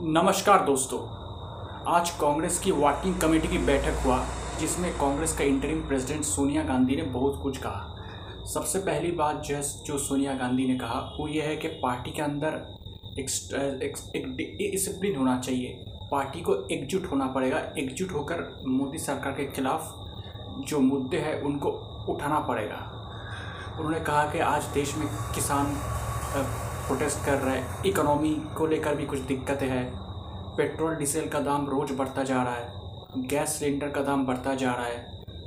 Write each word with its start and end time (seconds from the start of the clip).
नमस्कार 0.00 0.64
दोस्तों, 0.64 0.98
आज 1.92 2.10
कांग्रेस 2.10 2.58
की 2.58 2.72
वर्किंग 2.72 3.14
कमेटी 3.20 3.48
की 3.48 3.58
बैठक 3.58 3.94
हुआ, 4.04 4.18
जिसमें 4.60 4.90
कांग्रेस 4.98 5.36
का 5.38 5.44
इंटरिम 5.44 5.80
प्रेसिडेंट 5.80 6.24
सोनिया 6.24 6.62
गांधी 6.62 6.96
ने 6.96 7.02
बहुत 7.02 7.40
कुछ 7.42 7.58
कहा। 7.58 8.44
सबसे 8.46 8.78
पहली 8.78 9.10
बात 9.12 9.40
जो 9.40 9.60
जो 9.86 9.98
सोनिया 9.98 10.34
गांधी 10.34 10.66
ने 10.66 10.78
कहा, 10.78 11.00
वो 11.20 11.26
ये 11.28 11.42
है 11.42 11.56
कि 11.56 11.68
पार्टी 11.82 12.10
के 12.10 12.22
अंदर 12.22 12.48
एक 13.18 14.36
डिसिप्लिन 14.72 15.16
होना 15.16 15.38
चाहिए। 15.38 15.84
पार्टी 16.10 16.40
को 16.40 16.54
एकजुट 16.68 17.10
होना 17.10 17.26
पड़ेगा, 17.26 17.58
एकजुट 17.78 18.12
होकर 18.12 18.64
मोदी 18.68 18.98
सरकार 18.98 19.32
के 19.32 19.46
खिलाफ 19.46 19.94
जो 20.60 20.80
मुद्दे 20.80 21.16
हैं, 21.16 21.40
उनको 21.42 21.70
उठाना 22.08 22.38
पड़ेगा। 22.40 22.80
उन्होंने 23.78 24.00
कहा 24.00 24.24
कि 24.24 24.38
आज 24.38 24.64
देश 24.74 24.96
में 24.96 25.06
किसान 25.34 25.76
प्रोटेस्ट 26.88 27.24
कर 27.26 27.38
रहे 27.38 27.56
हैं। 27.56 27.82
इकोनॉमी 27.86 28.30
को 28.56 28.66
लेकर 28.66 28.94
भी 28.94 29.06
कुछ 29.06 29.18
दिक्कतें 29.20 29.68
हैं। 29.68 29.86
पेट्रोल 30.56 30.94
डीजल 30.96 31.28
का 31.28 31.40
दाम 31.40 31.66
रोज़ 31.66 31.92
बढ़ता 31.92 32.22
जा 32.22 32.42
रहा 32.42 32.54
है। 32.54 33.26
गैस 33.28 33.58
सिलेंडर 33.58 33.88
का 33.88 34.00
दाम 34.02 34.24
बढ़ता 34.26 34.54
जा 34.54 34.72
रहा 34.72 34.86
है। 34.86 34.98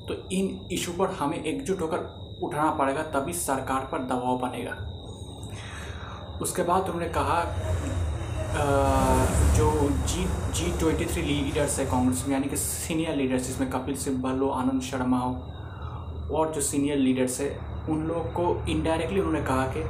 तो 0.08 0.14
इन 0.32 0.68
इशू 0.72 0.92
पर 0.92 1.10
हमें 1.12 1.44
एकजुट 1.44 1.82
होकर 1.82 2.40
उठाना 2.44 2.72
पड़ेगा, 2.72 3.04
तभी 3.04 3.34
सरकार 3.34 3.88
पर 3.92 4.04
दबाव 4.06 4.38
बनेगा। 4.40 4.76
उसके 6.42 6.64
बाद 6.64 6.84
उन्होंने 6.84 7.10
कहा 7.10 7.44
जो 9.56 9.72
G 10.08 10.24
G 10.54 10.72
twenty 10.80 11.06
three 11.06 11.22
leaders 11.22 11.78
है 11.80 11.86
कांग्रेस 11.86 12.24
में, 12.28 12.34
यानी 12.34 12.50
कि 12.50 12.58
सीनियर 12.58 13.16
लीडर्स 13.16 13.48
जिसमें 13.48 13.70
कपिल 13.70 13.96
सिब्बल 13.96 14.40
हो, 14.40 14.50
आनंद 14.50 14.82
शर्मा 14.82 15.20
हो, 15.20 15.32
और 16.36 16.52
जो 16.54 16.62
सीनियर 16.62 16.98
लीडर्स 16.98 17.40
है, 17.42 17.50
उन 17.90 18.04
लोग 18.04 18.32
को 18.34 18.66
इनडायरेक्टली 18.70 19.20
उन्होंने 19.20 19.46
कहा 19.48 19.66
कि 19.68 19.84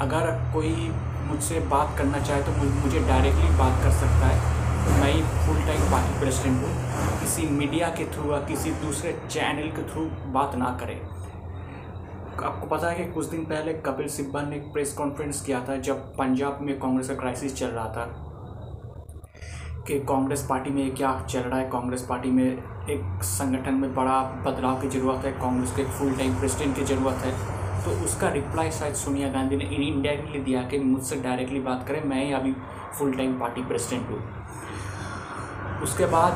अगर 0.00 0.52
कोई 0.54 0.90
मुझसे 1.26 1.60
बात 1.60 1.98
करना 1.98 2.18
चाहे 2.18 2.42
तो 2.42 2.50
मुझे 2.50 3.00
डायरेक्टली 3.00 3.48
बात 3.58 3.82
कर 3.82 3.90
सकता 3.90 4.26
है। 4.26 4.56
मैं 5.00 5.12
ही 5.12 5.22
फुल 5.22 5.56
टाइम 5.66 5.80
पार्टी 5.80 6.18
प्रेसिडेंट 6.20 6.62
हूँ। 6.62 7.20
किसी 7.20 7.46
मीडिया 7.46 7.88
के 7.88 8.04
थ्रू 8.04 8.32
या 8.32 8.38
किसी 8.38 8.70
दूसरे 8.70 9.12
चैनल 9.30 9.68
के 9.68 9.82
थ्रू 9.82 10.04
बात 10.32 10.54
ना 10.54 10.78
करें। 10.80 11.00
आपको 12.44 12.66
पता 12.66 12.90
है 12.90 13.04
कि 13.04 13.12
कुछ 13.12 13.26
दिन 13.26 13.44
पहले 13.44 13.72
कपिल 13.72 14.08
सिब्बल 14.08 14.44
ने 14.44 14.56
एक 14.56 14.72
प्रेस 14.72 14.92
कॉन्फ्रेंस 14.92 15.40
किया 15.40 15.60
था 15.68 15.76
जब 15.76 15.96
पंजाब 16.16 16.58
में 16.62 16.78
कांग्रेस 16.80 17.08
का 17.08 17.14
क्राइसिस 17.14 17.56
चल 17.56 17.66
रहा 17.66 17.88
था। 17.88 18.24
कि 19.86 19.98
कांग्रेस 20.00 20.46
पार्टी 20.50 20.70
में 20.70 20.94
क्या 20.94 21.26
चल 21.30 21.40
रहा 21.40 21.58
है? 21.58 21.68
कांग्रेस 21.70 22.02
पार्टी 22.02 22.30
में 22.30 22.44
एक 22.44 23.22
संगठन 23.22 23.74
में 23.74 23.94
बड़ा 23.94 24.20
बदलाव 24.46 24.80
की 24.80 24.88
ज़रूरत 24.88 25.24
है। 25.24 25.32
कांग्रेस 25.32 25.72
के 25.76 25.84
फुल 25.84 26.16
टाइम 26.16 26.38
प्रेसिडेंट 26.38 26.76
की 26.76 26.84
ज़रूरत 26.84 27.14
है। 27.14 27.57
तो 27.84 27.90
उसका 28.04 28.28
रिप्लाई 28.28 28.70
शायद 28.70 28.94
सोनिया 28.94 29.28
गांधी 29.32 29.56
ने 29.56 29.64
इनडायरेक्टली 29.64 30.40
दिया 30.40 30.62
कि 30.62 30.78
मुझसे 30.80 31.16
डायरेक्टली 31.16 31.60
बात 31.60 31.86
करें, 31.88 32.02
मैं 32.04 32.24
ही 32.24 32.32
अभी 32.32 32.52
फुल 32.98 33.12
टाइम 33.16 33.38
पार्टी 33.40 33.62
प्रेसिडेंट 33.64 34.10
हूँ। 34.10 34.18
उसके 35.82 36.06
बाद 36.06 36.32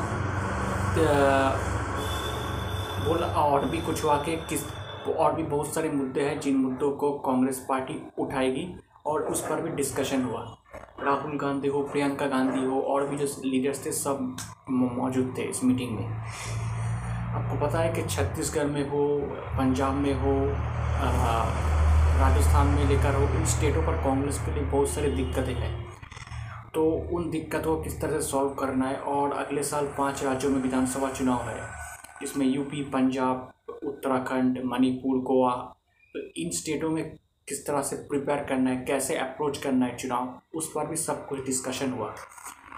बोला 3.05 3.27
और 3.27 3.65
भी 3.65 3.81
कुछ 3.81 4.03
हुआ 4.03 4.15
कि 4.23 4.35
किस, 4.49 4.63
और 5.07 5.33
भी 5.35 5.43
बहुत 5.43 5.73
सारे 5.73 5.89
मुद्दे 5.89 6.21
हैं 6.21 6.39
जिन 6.39 6.57
मुद्दों 6.57 6.91
को 6.91 7.11
कांग्रेस 7.19 7.65
पार्टी 7.69 8.01
उठाएगी 8.19 8.67
और 9.05 9.23
उस 9.23 9.41
पर 9.41 9.61
भी 9.61 9.69
डिस्कशन 9.75 10.23
हुआ। 10.23 10.41
राहुल 10.99 11.37
गांधी 11.37 11.67
हो, 11.67 11.81
प्रियंका 11.83 12.25
गांधी 12.27 12.65
हो, 12.65 12.79
और 12.81 13.07
भी 13.07 13.17
जो 13.17 13.25
लीडर्स 13.45 13.85
थे, 13.85 13.91
सब 13.91 14.35
मौजूद 14.69 15.33
थे 15.37 15.43
इस 15.43 15.63
मीटिंग 15.63 15.91
में। 15.91 16.07
आपको 17.33 17.55
पता 17.57 17.79
है 17.79 17.93
कि 17.93 18.01
छत्तीसगढ़ 18.05 18.65
में 18.65 18.89
हो, 18.89 19.05
पंजाब 19.57 19.93
में 19.95 20.13
हो 20.15 20.33
राजस्थान 22.15 22.67
में 22.67 22.85
लेकर 22.89 23.15
हो, 23.15 23.23
इन 23.35 23.45
स्टेटों 23.45 23.81
पर 23.83 23.95
कांग्रेस 24.03 24.37
के 24.39 24.53
लिए 24.53 24.63
बहुत 24.63 24.89
सारी 24.89 25.09
दिक्कतें 25.11 25.53
हैं। 25.53 25.71
तो 26.73 26.83
उन 27.13 27.29
दिक्कतों 27.29 27.75
को 27.75 27.81
किस 27.83 27.99
तरह 28.01 28.19
से 28.19 28.27
सॉल्व 28.27 28.49
करना 28.59 28.87
है 28.87 28.95
और 29.07 29.31
अगले 29.35 29.63
साल 29.63 29.85
पाँच 29.97 30.23
राज्यों 30.23 30.51
में 30.51 30.61
विधानसभा 30.61 31.09
चुनाव 31.11 31.49
है 31.49 31.57
इसमें 32.23 32.45
यूपी, 32.45 32.81
पंजाब, 32.93 33.51
उत्तराखंड, 33.83 34.61
मणिपुर, 34.65 35.17
गोवा 35.21 35.51
तो 36.15 36.19
इन 36.37 36.49
स्टेटों 36.51 36.89
में 36.89 37.03
किस 37.47 37.65
तरह 37.67 37.81
से 37.81 37.95
प्रिपेयर 38.09 38.43
करना 38.43 38.69
है, 38.69 38.83
कैसे 38.85 39.15
अप्रोच 39.17 39.57
करना 39.57 39.85
है 39.85 39.97
चुनाव, 39.97 40.39
उस 40.55 40.71
पर 40.75 40.87
भी 40.87 40.95
सब 40.97 41.27
कुछ 41.27 41.45
डिस्कशन 41.45 41.91
हुआ। 41.91 42.13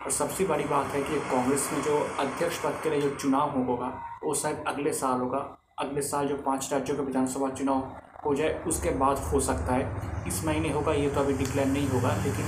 और 0.06 0.12
सबसे 0.12 0.46
बड़ी 0.46 0.64
बात 0.64 0.86
है 0.86 1.02
कि 1.02 1.20
कांग्रेस 1.20 1.70
में 1.74 1.82
जो 1.82 1.98
अध्यक्ष 2.20 2.58
पद 2.64 2.80
के 2.84 2.90
लिए 2.90 3.02
जो 3.02 3.10
चुनाव 3.10 3.68
होगा, 3.68 3.88
वो 4.24 4.34
शायद 4.34 4.64
अगले 4.68 4.94
साल 4.94 5.20
होगा। 5.20 5.38
अगले 5.80 6.02
साल 6.02 6.28
जो 6.28 6.36
पाँच 6.36 6.70
राज्यों 6.74 6.98
के 6.98 7.04
विधानसभा 7.04 7.50
चुनाव 7.50 7.96
हो 8.26 8.36
जाए, 8.36 8.64
उसके 8.68 8.90
बाद 8.90 9.18
हो 9.18 9.40
सकता 9.40 9.74
है। 9.74 10.28
इस 10.28 10.46
महीने 10.46 10.72
होगा, 10.72 10.94
ये 10.94 11.10
तो 11.10 11.20
अभी 11.20 11.34
डिक्लेयर 11.34 11.68
नहीं 11.68 11.88
होगा, 11.88 12.16
लेकिन 12.16 12.46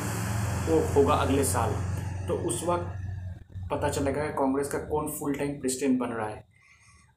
वो 0.69 0.79
होगा 0.93 1.13
अगले 1.13 1.43
साल। 1.43 1.73
तो 2.27 2.33
उस 2.47 2.63
वक्त 2.67 2.93
पता 3.71 3.89
चलेगा 3.89 4.25
कि 4.25 4.33
कांग्रेस 4.33 4.67
का 4.67 4.79
कौन 4.79 5.07
फुल 5.09 5.35
टाइम 5.35 5.59
प्रेसिडेंट 5.59 5.99
बन 5.99 6.07
रहा 6.07 6.27
है। 6.27 6.45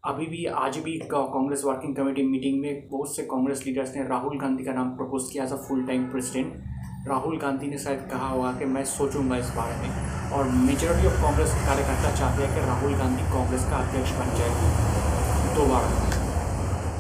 अभी 0.05 0.27
भी, 0.27 0.45
आज 0.47 0.79
भी 0.79 0.99
कांग्रेस 1.13 1.65
वर्किंग 1.65 1.97
कमेटी 1.97 2.23
मीटिंग 2.23 2.61
में 2.61 2.89
बहुत 2.89 3.17
से 3.17 3.23
कांग्रेस 3.23 3.67
लीडर्स 3.67 3.97
ने 3.97 4.09
राहुल 4.09 4.39
गांधी 4.39 4.65
का 4.65 4.73
नाम 4.73 4.91
प्रपोज 4.91 5.31
किया 5.33 5.45
as 5.45 5.53
a 5.53 5.57
full 5.57 5.87
time 5.87 6.11
president 6.11 6.80
Rahul 7.07 7.37
Gandhi 7.39 7.67
ने 7.67 7.79
शायद 7.79 8.01
कहा 8.11 8.27
होगा 8.29 8.51
कि 8.53 8.65
मैं 8.65 8.85
सोचूँगा 8.85 9.37
इस 9.37 9.51
बारे 9.51 9.77
में। 9.77 10.31
और 10.31 10.49
मेजोरिटी 10.49 11.07
ऑफ़ 11.07 11.23
कांग्रेस 11.23 11.53
कार्यकर्ता 11.67 12.11
चाहते 12.17 12.43
हैं 12.43 12.55
कि 12.55 12.67
राहुल 12.67 12.95
गांधी 12.95 13.23
कांग्रेस 13.23 13.65
का 13.65 13.77
अध्यक्ष 13.77 14.11
बन 14.11 14.35
जाए। 14.39 15.55
दोबारा। 15.55 15.89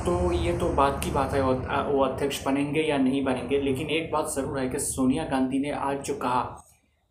तो 0.04 0.32
ये 0.32 0.52
तो 0.52 0.68
बात 0.68 1.00
की 1.04 1.10
बात 1.10 1.34
है, 1.34 1.42
वो 1.42 2.04
अध्यक्ष 2.04 2.44
बनेंगे 2.46 2.80
या 2.80 2.96
नहीं 2.98 3.22
बनेंगे, 3.24 3.60
लेकिन 3.60 3.90
एक 3.90 4.10
बात 4.12 4.32
ज़रूर 4.36 4.58
है 4.58 4.68
कि 4.68 4.78
सोनिया 4.78 5.24
गांधी 5.24 5.58
ने 5.58 5.70
आज 5.70 6.00
जो 6.04 6.14
कहा, 6.14 6.42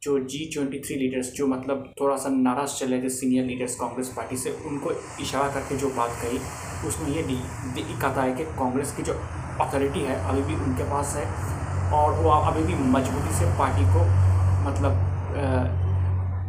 जो 0.02 0.18
जी 0.20 0.50
ट्वेंटी 0.54 0.80
थ्री 0.80 0.96
लीडर्स 0.96 1.32
जो 1.34 1.48
मतलब 1.48 1.94
थोड़ा 2.02 2.16
सा 2.16 2.30
नाराज़ 2.30 2.76
चले 2.76 3.02
थे 3.04 3.10
सीनियर 3.10 3.46
लीडर्स 3.46 3.76
कांग्रेस 3.76 4.14
पार्टी 4.18 4.38
से, 4.38 4.52
उनको 4.66 4.92
इशारा 5.22 5.48
करके 5.54 5.78
जो 5.78 5.90
बात 5.90 6.18
कही, 6.22 6.40
उसमें 6.88 7.10
ये 7.10 7.22
कहता 7.22 8.22
है 8.22 8.34
कि 8.34 8.44
कांग्रेस 8.60 8.96
की 8.98 9.04
जो 9.04 9.14
अथॉरिटी 9.62 10.00
है, 10.00 10.16
अभी 10.30 10.42
भी 10.42 10.56
उनके 10.56 10.84
पास 10.84 11.16
है। 11.16 11.58
और 11.94 12.14
वो 12.14 12.30
अभी 12.30 12.64
भी 12.64 12.74
मजबूती 12.92 13.34
से 13.36 13.46
पार्टी 13.60 13.84
को 13.94 14.04
मतलब 14.66 15.08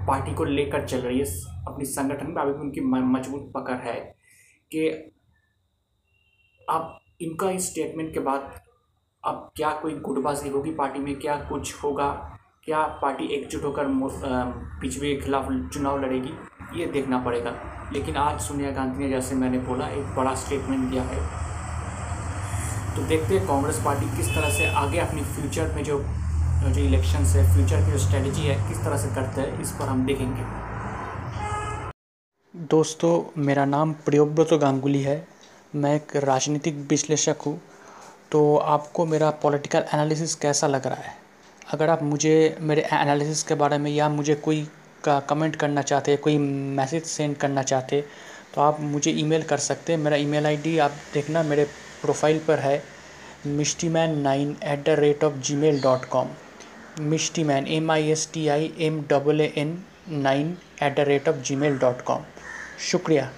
पार्टी 0.07 0.35
को 0.35 0.45
लेकर 0.45 0.87
चल 0.87 1.01
रही 1.01 1.19
है 1.19 1.25
अपनी 1.69 1.85
संगठन 1.85 2.31
में 2.31 2.43
अभी 2.43 2.53
भी 2.53 2.61
उनकी 2.61 2.81
मज़बूत 2.81 3.51
पकड़ 3.55 3.77
है 3.79 3.95
कि 4.73 4.89
अब 6.69 6.99
इनका 7.21 7.51
इस 7.51 7.71
स्टेटमेंट 7.71 8.13
के 8.15 8.21
बाद 8.21 8.51
अब 9.25 9.51
क्या 9.57 9.71
कोई 9.73 9.95
गुटबाजी 9.95 10.49
होगी 10.49 10.71
पार्टी 10.75 10.99
में, 10.99 11.15
क्या 11.21 11.35
कुछ 11.49 11.83
होगा, 11.83 12.11
क्या 12.65 12.83
पार्टी 13.03 13.25
एकजुट 13.35 13.65
होकर 13.65 13.87
पिछड़े 14.81 15.09
के 15.09 15.21
खिलाफ 15.23 15.49
चुनाव 15.73 16.01
लड़ेगी, 16.05 16.33
ये 16.81 16.87
देखना 16.87 17.19
पड़ेगा। 17.25 17.53
लेकिन 17.93 18.17
आज 18.17 18.41
सोनिया 18.41 18.71
गांधी 18.71 18.99
ने 18.99 19.09
जैसे 19.11 19.35
मैंने 19.35 19.59
बोला, 19.59 19.89
एक 19.89 20.15
बड़ा 20.17 20.35
स्टेटमेंट 20.35 20.91
दिया 20.91 21.03
है 21.03 21.19
तो 22.97 23.03
देखते 23.03 23.35
हैं 23.35 23.47
कांग्रेस 23.47 23.77
पार्टी 23.85 24.07
किस 24.17 24.29
तरह 24.29 24.51
से 24.51 24.67
आगे 24.77 24.99
अपनी 24.99 25.23
फ्यूचर 25.25 25.73
में 25.75 25.83
जो 25.85 25.99
जो 26.63 26.81
इलेक्शन 26.81 27.25
है, 27.25 27.43
फ्यूचर 27.55 27.85
की 27.85 27.93
जो 27.93 27.99
स्ट्रेटजी 27.99 28.43
है, 28.43 28.55
किस 28.69 28.79
तरह 28.79 28.97
से 28.97 29.09
करते 29.15 29.41
हैं, 29.41 29.61
इस 29.63 29.71
पर 29.71 29.89
हम 29.89 30.05
देखेंगे। 30.07 30.43
दोस्तों, 32.55 33.43
मेरा 33.43 33.65
नाम 33.65 33.93
प्रियोव्रत 34.07 34.53
गांगुली 34.61 35.03
है। 35.03 35.27
मैं 35.75 35.95
एक 35.97 36.17
राजनीतिक 36.17 36.87
विश्लेषक 36.91 37.37
हूँ। 37.47 37.61
तो 38.33 38.57
आपको 38.57 39.07
मेरा 39.07 39.31
पॉलिटिकल 39.43 39.85
एनालिसिस 39.95 40.35
कैसा 40.35 40.67
लग 40.67 40.87
रहा 40.87 40.97
है? 40.97 41.15
अगर 41.73 41.91
आप 41.91 42.03
मुझे, 42.03 42.57
मेरे 42.61 42.83
एनालिसिस 42.93 43.43
के 43.43 43.55
बारे 43.55 43.79
में 43.79 43.91
या 43.91 44.09
मुझे 44.09 44.35
कोई 44.35 44.67
का 45.05 45.19
कमेंट 45.21 45.57
करना 45.57 45.83
चाहते, 45.83 46.17
कोई 46.17 46.39
मैसेज 46.39 47.05
सेंड 47.05 47.37
करना 47.37 47.63
चाहते 47.63 48.05
तो 48.55 48.61
आप 48.61 48.81
मुझे 48.81 49.11
ईमेल 49.11 49.43
कर 49.43 49.59
सकते 49.59 49.93
हैं। 49.93 50.01
मेरा 50.01 50.17
ईमेल 50.17 50.47
आईडी 50.47 50.79
आप 50.79 50.93
देखना, 51.15 51.43
मेरे 51.43 51.67
प्रोफ़ाइल 52.03 52.39
पर 52.49 52.59
है 52.59 52.83
Mishti 53.47 53.89
man 53.89 54.19
nine 54.19 54.57
at 54.65 54.85
the 54.87 54.97
rate 55.01 55.25
of 55.25 55.35
Gmail 55.57 55.81
dot 55.83 56.05
com 56.05 56.29
Mishti 57.01 57.45
man 57.45 57.67
M 57.69 57.91
I 57.91 58.11
S 58.11 58.29
T 58.35 58.47
I 58.49 58.73
M 58.81 59.01
double 59.11 59.41
A 59.41 59.53
N 59.57 59.79
nine 60.09 60.57
at 60.83 60.97
the 60.97 61.01
rate 61.09 61.29
of 61.29 61.37
Gmail 61.57 61.79
dot 61.79 62.01
com 62.03 62.25
शुक्रिया। 62.91 63.31